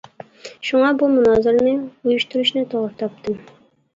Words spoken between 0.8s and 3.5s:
بۇ مۇنازىرىنى ئۇيۇشتۇرۇشنى توغرا تاپتىم!